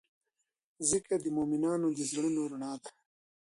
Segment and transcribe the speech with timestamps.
[0.89, 2.89] ذکر د مؤمنانو د زړونو رڼا ده.